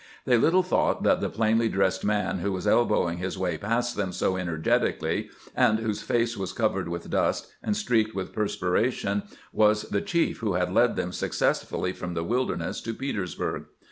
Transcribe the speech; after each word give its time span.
They 0.25 0.35
little 0.35 0.63
thought 0.63 1.03
that 1.03 1.21
the 1.21 1.29
plainly 1.29 1.69
dressed 1.69 2.03
man 2.03 2.39
who 2.39 2.51
was 2.51 2.65
elbowing 2.65 3.19
his 3.19 3.37
way 3.37 3.55
past 3.59 3.95
them 3.95 4.11
so 4.11 4.35
energetically, 4.35 5.29
and 5.55 5.77
whose 5.77 6.01
face 6.01 6.35
was 6.35 6.53
covered 6.53 6.89
with 6.89 7.11
dust 7.11 7.53
and 7.61 7.77
streaked 7.77 8.15
with 8.15 8.33
perspiration, 8.33 9.21
was 9.53 9.83
the 9.83 10.01
chief 10.01 10.39
who 10.39 10.53
had 10.53 10.73
led 10.73 10.95
them 10.95 11.11
success 11.11 11.63
fully 11.63 11.93
from 11.93 12.15
the 12.15 12.23
Wilderness 12.23 12.81
to 12.81 12.95
Petersburg. 12.95 13.65